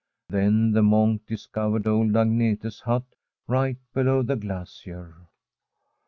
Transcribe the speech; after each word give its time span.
Then 0.29 0.71
the 0.71 0.81
monk 0.81 1.27
discovered 1.27 1.85
old 1.85 2.13
Agnete's 2.13 2.79
hut, 2.79 3.03
right 3.47 3.77
below 3.93 4.23
the 4.23 4.35
glacier. 4.35 5.13